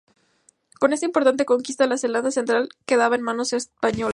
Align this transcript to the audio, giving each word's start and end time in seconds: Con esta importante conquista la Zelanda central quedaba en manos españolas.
Con 0.79 0.93
esta 0.93 1.05
importante 1.05 1.45
conquista 1.45 1.85
la 1.85 1.95
Zelanda 1.95 2.31
central 2.31 2.69
quedaba 2.87 3.15
en 3.15 3.21
manos 3.21 3.53
españolas. 3.53 4.09